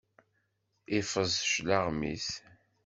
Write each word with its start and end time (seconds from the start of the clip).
Iffeẓ 0.99 1.33
cclaɣem-is. 1.47 2.29